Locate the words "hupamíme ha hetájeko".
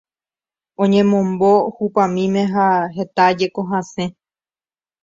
1.75-3.61